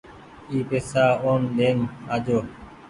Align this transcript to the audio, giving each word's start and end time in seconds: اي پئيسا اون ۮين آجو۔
اي 0.49 0.57
پئيسا 0.69 1.05
اون 1.23 1.41
ۮين 1.55 1.79
آجو۔ 2.15 2.39